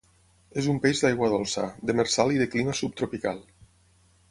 [0.61, 3.45] És un peix d'aigua dolça, demersal i de clima subtropical.